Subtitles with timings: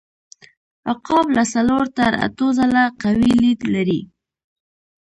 [0.91, 4.01] عقاب له څلور تر اتو ځله قوي لید لري.